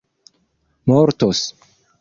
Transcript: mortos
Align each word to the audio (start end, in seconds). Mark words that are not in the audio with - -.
mortos 0.85 1.53